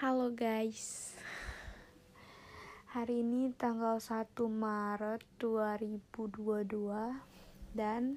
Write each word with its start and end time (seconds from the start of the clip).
Halo 0.00 0.32
guys. 0.32 1.12
Hari 2.96 3.20
ini 3.20 3.52
tanggal 3.52 4.00
1 4.00 4.32
Maret 4.48 5.20
2022 5.36 6.16
Dan 7.76 8.16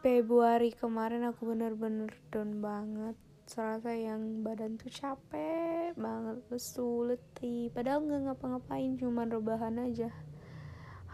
Februari 0.00 0.72
kemarin 0.72 1.28
aku 1.28 1.44
bener-bener 1.44 2.08
down 2.32 2.64
banget. 2.64 3.20
Serasa 3.44 3.92
yang 3.92 4.40
badan 4.40 4.80
tuh 4.80 4.88
capek 4.88 5.92
banget 6.00 6.40
Lesu, 6.48 7.04
letih. 7.04 7.68
Padahal 7.76 8.00
nggak 8.08 8.32
ngapa-ngapain 8.32 8.96
Cuman 8.96 9.28
rebahan 9.28 9.76
aja. 9.76 10.08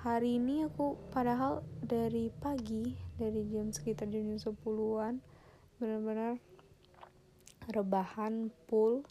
Hari 0.07 0.39
ini 0.39 0.71
aku 0.71 1.03
padahal 1.11 1.67
dari 1.83 2.31
pagi 2.31 2.95
Dari 3.19 3.43
jam 3.51 3.75
sekitar 3.75 4.07
jam 4.07 4.39
10-an 4.39 5.19
Bener-bener 5.83 6.39
rebahan 7.71 8.51
full. 8.67 9.07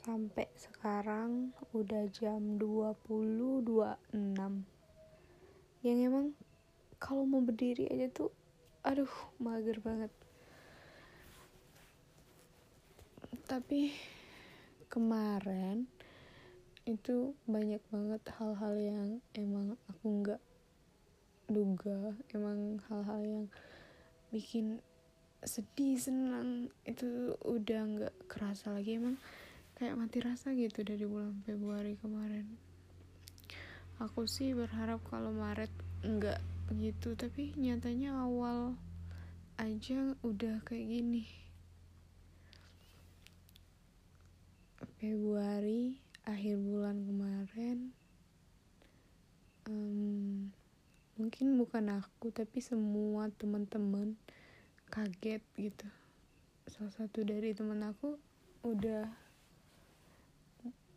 Sampai 0.00 0.48
sekarang 0.56 1.52
udah 1.76 2.08
jam 2.08 2.56
20.26 2.56 4.64
yang 5.84 5.98
emang 6.00 6.32
kalau 6.96 7.28
mau 7.28 7.44
berdiri 7.44 7.84
aja 7.88 8.08
tuh 8.08 8.32
aduh 8.80 9.12
mager 9.36 9.76
banget. 9.80 10.12
Tapi 13.44 13.92
kemarin 14.88 15.84
itu 16.88 17.36
banyak 17.44 17.82
banget 17.92 18.22
hal-hal 18.40 18.74
yang 18.80 19.08
emang 19.36 19.76
aku 19.84 20.06
nggak 20.24 20.40
duga. 21.50 22.16
Emang 22.32 22.80
hal-hal 22.88 23.20
yang 23.20 23.44
bikin 24.32 24.80
sedih 25.44 25.96
senang 25.96 26.68
itu 26.84 27.36
udah 27.44 27.80
nggak 27.86 28.14
kerasa 28.28 28.72
lagi. 28.72 29.00
Emang 29.00 29.16
kayak 29.80 29.96
mati 29.96 30.20
rasa 30.20 30.52
gitu 30.52 30.84
dari 30.84 31.04
bulan 31.08 31.40
Februari 31.44 31.96
kemarin. 32.00 32.46
Aku 34.00 34.24
sih 34.24 34.56
berharap 34.56 35.00
kalau 35.08 35.32
Maret 35.32 35.72
enggak 36.00 36.40
gitu 36.72 37.12
tapi 37.18 37.52
nyatanya 37.56 38.24
awal 38.24 38.76
aja 39.60 40.16
udah 40.24 40.64
kayak 40.64 40.88
gini. 40.88 41.24
Februari 45.00 45.96
akhir 46.28 46.60
bulan 46.60 47.00
kemarin 47.08 47.96
um, 49.64 50.52
mungkin 51.16 51.56
bukan 51.56 52.00
aku 52.00 52.28
tapi 52.32 52.60
semua 52.60 53.32
teman-teman 53.36 54.16
kaget 54.90 55.42
gitu. 55.54 55.86
Salah 56.66 56.90
satu 56.90 57.22
dari 57.22 57.54
teman 57.54 57.86
aku 57.86 58.18
udah 58.66 59.06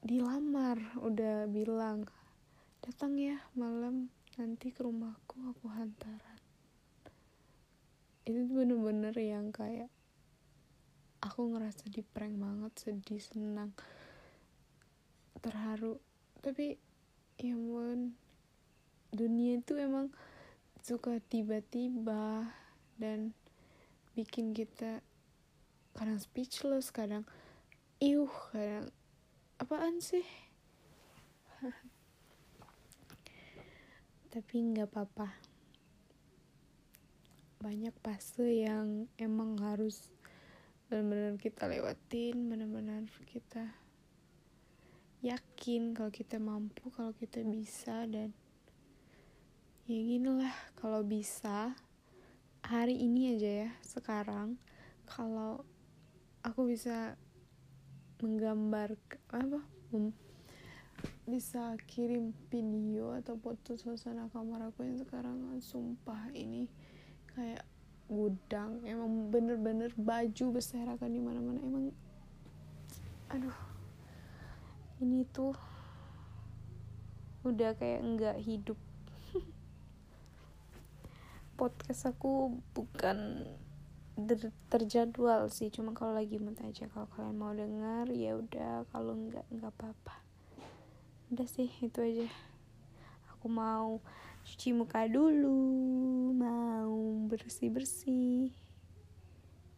dilamar 0.04 1.00
udah 1.00 1.48
bilang 1.48 2.04
datang 2.84 3.16
ya 3.16 3.40
malam 3.56 4.12
nanti 4.36 4.74
ke 4.74 4.84
rumahku 4.84 5.38
aku 5.54 5.72
hantaran. 5.72 6.42
Itu 8.28 8.50
bener-bener 8.52 9.16
yang 9.16 9.56
kayak 9.56 9.88
aku 11.24 11.56
ngerasa 11.56 11.88
di 11.88 12.04
prank 12.04 12.36
banget 12.36 12.74
sedih 12.76 13.22
senang 13.24 13.72
terharu. 15.40 16.04
Tapi 16.44 16.76
ya 17.40 17.56
ampun 17.56 18.18
dunia 19.14 19.62
itu 19.62 19.80
emang 19.80 20.12
suka 20.84 21.22
tiba-tiba 21.32 22.52
dan 23.00 23.32
bikin 24.14 24.54
kita 24.54 25.02
kadang 25.98 26.22
speechless 26.22 26.90
kadang 26.90 27.26
iuh 28.02 28.30
kadang 28.54 28.90
apaan 29.58 30.02
sih? 30.02 30.26
Tapi 34.34 34.54
nggak 34.74 34.90
apa-apa. 34.90 35.30
Banyak 37.62 37.96
fase 38.02 38.66
yang 38.66 39.06
emang 39.22 39.62
harus 39.62 40.14
benar-benar 40.94 41.42
kita 41.42 41.66
lewatin 41.66 42.54
benar-benar 42.54 43.10
kita 43.26 43.66
yakin 45.26 45.98
kalau 45.98 46.12
kita 46.14 46.38
mampu 46.38 46.92
kalau 46.94 47.16
kita 47.18 47.42
bisa 47.42 48.06
dan 48.06 48.30
ya 49.90 49.98
gini 49.98 50.30
lah 50.30 50.54
kalau 50.78 51.02
bisa 51.02 51.74
hari 52.64 52.96
ini 52.96 53.36
aja 53.36 53.68
ya 53.68 53.70
sekarang 53.84 54.56
kalau 55.04 55.68
aku 56.48 56.72
bisa 56.72 57.20
menggambar 58.24 58.96
apa 59.36 59.60
mem, 59.92 60.16
bisa 61.28 61.76
kirim 61.92 62.32
video 62.48 63.12
atau 63.20 63.36
foto 63.36 63.76
suasana 63.76 64.32
kamar 64.32 64.72
aku 64.72 64.88
yang 64.88 64.96
sekarang 64.96 65.44
sumpah 65.60 66.32
ini 66.32 66.72
kayak 67.36 67.68
gudang 68.08 68.80
emang 68.88 69.28
bener-bener 69.28 69.92
baju 70.00 70.56
berserakan 70.56 71.12
di 71.12 71.20
mana-mana 71.20 71.60
emang 71.60 71.92
aduh 73.28 73.60
ini 75.04 75.28
tuh 75.36 75.52
udah 77.44 77.76
kayak 77.76 78.00
enggak 78.08 78.40
hidup 78.40 78.80
podcast 81.64 82.12
aku 82.12 82.60
bukan 82.76 83.48
terjadwal 84.68 85.48
sih 85.48 85.72
cuma 85.72 85.96
kalau 85.96 86.12
lagi 86.12 86.36
mood 86.36 86.60
aja. 86.60 86.92
Kalau 86.92 87.08
kalian 87.16 87.40
mau 87.40 87.56
dengar 87.56 88.12
ya 88.12 88.36
udah. 88.36 88.84
Kalau 88.92 89.16
enggak 89.16 89.48
enggak 89.48 89.72
apa-apa. 89.72 90.20
Udah 91.32 91.48
sih 91.48 91.72
itu 91.80 92.04
aja. 92.04 92.28
Aku 93.32 93.48
mau 93.48 94.04
cuci 94.44 94.76
muka 94.76 95.08
dulu 95.08 96.36
mau 96.36 97.24
bersih 97.32 97.72
bersih 97.72 98.52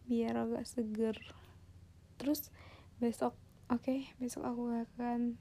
biar 0.10 0.42
agak 0.42 0.66
seger. 0.66 1.22
Terus 2.18 2.50
besok 2.98 3.38
oke 3.70 3.86
okay, 3.86 4.10
besok 4.18 4.42
aku 4.42 4.74
akan 4.74 5.38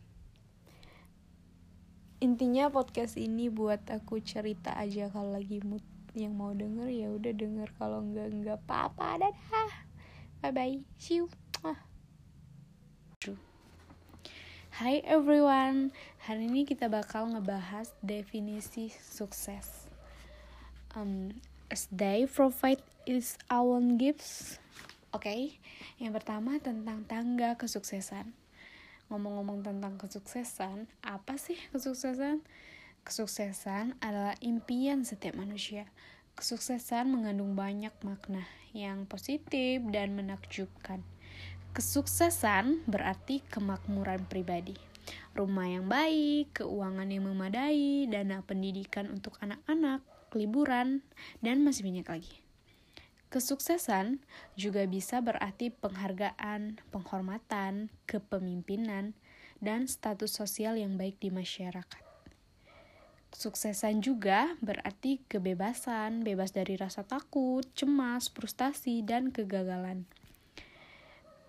intinya 2.20 2.68
podcast 2.68 3.16
ini 3.16 3.48
buat 3.48 3.80
aku 3.88 4.20
cerita 4.20 4.76
aja 4.76 5.08
kalau 5.08 5.32
lagi 5.32 5.64
mood 5.64 5.84
yang 6.14 6.38
mau 6.38 6.54
denger 6.54 6.88
ya 6.88 7.10
udah 7.10 7.34
denger 7.34 7.68
kalau 7.74 7.98
enggak 8.00 8.30
enggak 8.30 8.58
apa-apa 8.66 9.28
dadah 9.28 9.72
bye 10.40 10.54
bye 10.54 10.78
see 10.98 11.22
you 11.22 11.26
Hai 14.74 14.98
everyone, 15.06 15.94
hari 16.26 16.50
ini 16.50 16.66
kita 16.66 16.90
bakal 16.90 17.30
ngebahas 17.30 17.94
definisi 18.02 18.90
sukses. 18.90 19.86
Um, 20.98 21.38
as 21.70 21.86
they 21.94 22.26
provide 22.26 22.82
its 23.06 23.38
own 23.54 24.02
gifts. 24.02 24.58
Oke, 25.14 25.30
okay? 25.30 25.42
yang 26.02 26.10
pertama 26.10 26.58
tentang 26.58 27.06
tangga 27.06 27.54
kesuksesan. 27.54 28.34
Ngomong-ngomong 29.14 29.62
tentang 29.62 29.94
kesuksesan, 29.94 30.90
apa 31.06 31.38
sih 31.38 31.54
kesuksesan? 31.70 32.42
Kesuksesan 33.04 34.00
adalah 34.00 34.32
impian 34.40 35.04
setiap 35.04 35.36
manusia. 35.36 35.84
Kesuksesan 36.40 37.12
mengandung 37.12 37.52
banyak 37.52 37.92
makna 38.00 38.48
yang 38.72 39.04
positif 39.04 39.84
dan 39.92 40.16
menakjubkan. 40.16 41.04
Kesuksesan 41.76 42.80
berarti 42.88 43.44
kemakmuran 43.52 44.24
pribadi, 44.24 44.72
rumah 45.36 45.68
yang 45.68 45.84
baik, 45.84 46.56
keuangan 46.56 47.12
yang 47.12 47.28
memadai, 47.28 48.08
dana 48.08 48.40
pendidikan 48.40 49.12
untuk 49.12 49.36
anak-anak, 49.44 50.00
liburan, 50.32 51.04
dan 51.44 51.60
masih 51.60 51.84
banyak 51.84 52.08
lagi. 52.08 52.40
Kesuksesan 53.28 54.24
juga 54.56 54.88
bisa 54.88 55.20
berarti 55.20 55.68
penghargaan, 55.68 56.80
penghormatan, 56.88 57.92
kepemimpinan, 58.08 59.12
dan 59.60 59.92
status 59.92 60.32
sosial 60.32 60.80
yang 60.80 60.96
baik 60.96 61.20
di 61.20 61.28
masyarakat. 61.28 62.13
Kesuksesan 63.34 63.98
juga 63.98 64.54
berarti 64.62 65.18
kebebasan, 65.26 66.22
bebas 66.22 66.54
dari 66.54 66.78
rasa 66.78 67.02
takut, 67.02 67.66
cemas, 67.74 68.30
frustasi, 68.30 69.02
dan 69.02 69.34
kegagalan. 69.34 70.06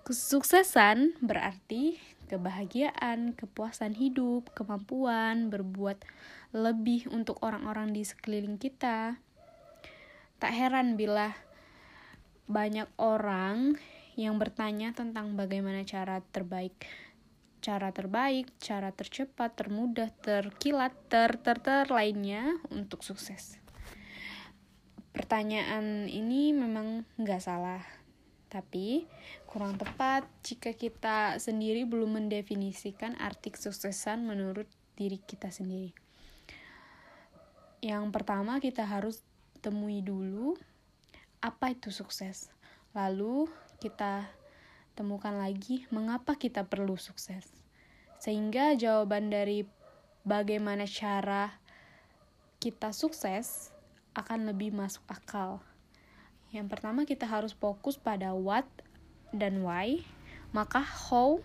Kesuksesan 0.01 1.21
berarti 1.21 2.01
kebahagiaan, 2.25 3.37
kepuasan 3.37 3.93
hidup, 3.93 4.49
kemampuan 4.57 5.53
berbuat 5.53 6.01
lebih 6.57 7.05
untuk 7.13 7.37
orang-orang 7.45 7.93
di 7.93 8.01
sekeliling 8.01 8.57
kita. 8.57 9.21
Tak 10.41 10.53
heran 10.57 10.97
bila 10.97 11.37
banyak 12.49 12.89
orang 12.97 13.77
yang 14.17 14.41
bertanya 14.41 14.89
tentang 14.97 15.37
bagaimana 15.37 15.85
cara 15.85 16.25
terbaik 16.33 16.73
cara 17.65 17.89
terbaik, 17.89 18.45
cara 18.61 18.93
tercepat, 18.93 19.57
termudah, 19.57 20.13
terkilat, 20.21 20.93
ter 21.09 21.41
ter 21.41 21.57
ter 21.57 21.89
lainnya 21.89 22.61
untuk 22.69 23.01
sukses. 23.01 23.57
Pertanyaan 25.09 26.05
ini 26.05 26.53
memang 26.53 27.09
nggak 27.17 27.41
salah, 27.41 27.81
Tapi 28.45 29.09
kurang 29.49 29.75
tepat 29.81 30.29
jika 30.45 30.77
kita 30.77 31.41
sendiri 31.41 31.83
belum 31.89 32.21
mendefinisikan 32.21 33.17
arti 33.17 33.49
kesuksesan 33.51 34.21
menurut 34.23 34.69
diri 34.93 35.17
kita 35.19 35.49
sendiri. 35.49 35.91
Yang 37.81 38.05
pertama 38.13 38.61
kita 38.61 38.85
harus 38.85 39.25
temui 39.59 40.05
dulu 40.05 40.55
apa 41.41 41.73
itu 41.73 41.89
sukses. 41.89 42.53
Lalu 42.95 43.49
kita 43.81 44.29
temukan 44.95 45.35
lagi 45.35 45.83
mengapa 45.91 46.39
kita 46.39 46.63
perlu 46.63 46.95
sukses. 46.95 47.43
Sehingga 48.17 48.73
jawaban 48.79 49.27
dari 49.27 49.67
bagaimana 50.23 50.87
cara 50.87 51.51
kita 52.63 52.95
sukses 52.95 53.75
akan 54.15 54.49
lebih 54.49 54.71
masuk 54.71 55.03
akal. 55.11 55.59
Yang 56.55 56.71
pertama 56.71 57.03
kita 57.03 57.27
harus 57.27 57.51
fokus 57.51 57.99
pada 57.99 58.31
what 58.31 58.65
dan 59.35 59.61
why, 59.61 59.99
maka 60.55 60.79
how 60.79 61.43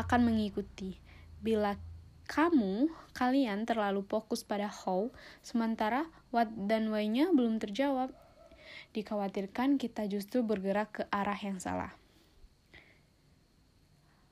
akan 0.00 0.32
mengikuti. 0.32 0.96
Bila 1.44 1.76
kamu, 2.24 2.88
kalian 3.12 3.68
terlalu 3.68 4.04
fokus 4.08 4.40
pada 4.40 4.68
how, 4.68 5.12
sementara 5.44 6.08
what 6.32 6.48
dan 6.48 6.88
why-nya 6.88 7.28
belum 7.36 7.60
terjawab. 7.60 8.12
Dikhawatirkan 8.96 9.76
kita 9.76 10.08
justru 10.08 10.40
bergerak 10.40 10.88
ke 10.92 11.02
arah 11.12 11.36
yang 11.36 11.60
salah. 11.60 11.92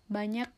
Banyak 0.06 0.48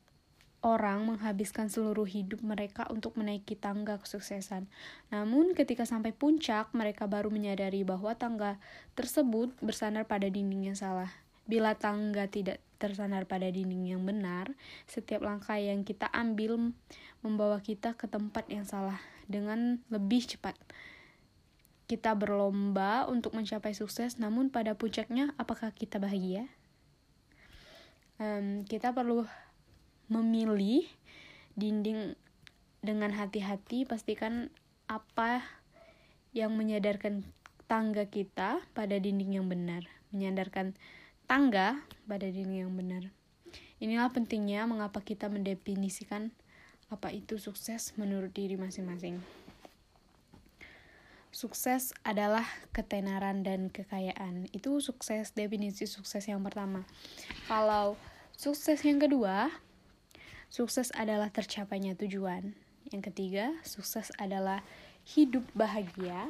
orang 0.66 1.06
menghabiskan 1.06 1.70
seluruh 1.70 2.06
hidup 2.06 2.42
mereka 2.42 2.84
untuk 2.90 3.14
menaiki 3.14 3.54
tangga 3.54 4.02
kesuksesan. 4.02 4.66
Namun, 5.14 5.54
ketika 5.54 5.86
sampai 5.86 6.10
puncak, 6.10 6.74
mereka 6.74 7.06
baru 7.06 7.30
menyadari 7.30 7.86
bahwa 7.86 8.18
tangga 8.18 8.58
tersebut 8.98 9.54
bersandar 9.62 10.04
pada 10.10 10.26
dinding 10.26 10.74
yang 10.74 10.78
salah. 10.78 11.10
Bila 11.48 11.78
tangga 11.78 12.28
tidak 12.28 12.60
tersandar 12.76 13.24
pada 13.24 13.48
dinding 13.48 13.94
yang 13.96 14.02
benar, 14.04 14.52
setiap 14.84 15.24
langkah 15.24 15.56
yang 15.56 15.86
kita 15.86 16.10
ambil 16.12 16.74
membawa 17.22 17.62
kita 17.62 17.94
ke 17.94 18.10
tempat 18.10 18.46
yang 18.50 18.66
salah 18.66 18.98
dengan 19.30 19.80
lebih 19.88 20.26
cepat. 20.26 20.54
Kita 21.88 22.12
berlomba 22.12 23.08
untuk 23.08 23.32
mencapai 23.32 23.72
sukses, 23.72 24.20
namun 24.20 24.52
pada 24.52 24.76
puncaknya, 24.76 25.32
apakah 25.40 25.72
kita 25.72 25.96
bahagia? 25.96 26.44
Um, 28.18 28.66
kita 28.66 28.90
perlu 28.90 29.22
memilih 30.10 30.82
dinding 31.54 32.18
dengan 32.82 33.14
hati-hati. 33.14 33.86
Pastikan 33.86 34.50
apa 34.90 35.42
yang 36.34 36.54
menyadarkan 36.54 37.22
tangga 37.68 38.08
kita 38.08 38.64
pada 38.72 38.96
dinding 38.96 39.38
yang 39.38 39.46
benar, 39.46 39.84
menyadarkan 40.10 40.74
tangga 41.28 41.84
pada 42.08 42.24
diri 42.24 42.64
yang 42.64 42.72
benar. 42.72 43.12
Inilah 43.78 44.08
pentingnya 44.10 44.64
mengapa 44.64 45.04
kita 45.04 45.28
mendefinisikan 45.28 46.32
apa 46.88 47.12
itu 47.12 47.36
sukses 47.36 47.92
menurut 48.00 48.32
diri 48.32 48.56
masing-masing. 48.56 49.20
Sukses 51.38 51.94
adalah 52.02 52.42
ketenaran 52.74 53.46
dan 53.46 53.70
kekayaan. 53.70 54.50
Itu 54.50 54.82
sukses, 54.82 55.30
definisi 55.30 55.86
sukses 55.86 56.26
yang 56.26 56.42
pertama. 56.42 56.82
Kalau 57.46 57.94
sukses 58.34 58.82
yang 58.82 58.98
kedua, 58.98 59.46
sukses 60.50 60.90
adalah 60.98 61.30
tercapainya 61.30 61.94
tujuan. 61.94 62.58
Yang 62.90 63.14
ketiga, 63.14 63.54
sukses 63.62 64.10
adalah 64.18 64.66
hidup 65.14 65.46
bahagia. 65.54 66.26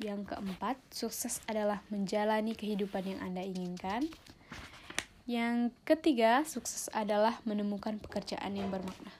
Yang 0.00 0.32
keempat, 0.32 0.80
sukses 0.88 1.44
adalah 1.44 1.84
menjalani 1.92 2.56
kehidupan 2.56 3.04
yang 3.04 3.20
Anda 3.20 3.44
inginkan. 3.44 4.08
Yang 5.28 5.76
ketiga, 5.84 6.40
sukses 6.48 6.88
adalah 6.96 7.36
menemukan 7.44 8.00
pekerjaan 8.00 8.56
yang 8.56 8.72
bermakna. 8.72 9.12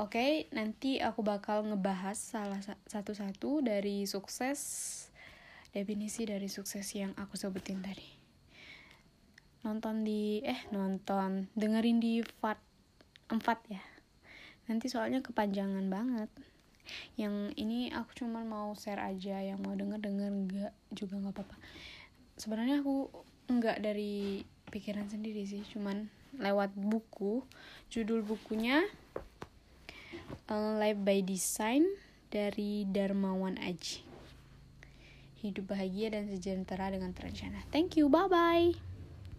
Oke, 0.00 0.16
okay, 0.16 0.32
nanti 0.56 1.04
aku 1.04 1.20
bakal 1.20 1.68
ngebahas 1.68 2.16
salah 2.16 2.64
satu-satu 2.88 3.60
dari 3.60 4.08
sukses, 4.08 4.60
definisi 5.76 6.24
dari 6.24 6.48
sukses 6.48 6.88
yang 6.96 7.12
aku 7.20 7.36
sebutin 7.36 7.84
tadi. 7.84 8.08
Nonton 9.68 10.00
di, 10.00 10.40
eh 10.40 10.64
nonton, 10.72 11.52
dengerin 11.52 12.00
di 12.00 12.24
part 12.40 12.56
4 13.28 13.36
ya. 13.68 13.84
Nanti 14.72 14.88
soalnya 14.88 15.20
kepanjangan 15.20 15.84
banget 15.92 16.32
yang 17.14 17.52
ini 17.54 17.92
aku 17.92 18.24
cuma 18.24 18.42
mau 18.42 18.74
share 18.74 19.02
aja 19.02 19.38
yang 19.38 19.62
mau 19.62 19.74
denger 19.76 20.02
denger 20.02 20.30
enggak 20.30 20.72
juga 20.90 21.14
nggak 21.20 21.34
apa-apa 21.38 21.56
sebenarnya 22.36 22.82
aku 22.82 23.08
enggak 23.46 23.78
dari 23.78 24.42
pikiran 24.72 25.06
sendiri 25.06 25.46
sih 25.46 25.62
cuman 25.70 26.08
lewat 26.40 26.72
buku 26.74 27.44
judul 27.92 28.24
bukunya 28.24 28.82
uh, 30.50 30.78
Life 30.78 31.00
by 31.02 31.20
Design 31.24 31.84
dari 32.32 32.88
Darmawan 32.88 33.60
Aji. 33.60 34.04
Hidup 35.42 35.74
bahagia 35.74 36.14
dan 36.14 36.30
sejahtera 36.30 36.94
dengan 36.94 37.10
terencana. 37.10 37.66
Thank 37.74 37.98
you. 37.98 38.06
Bye 38.06 38.30
bye 38.30 38.91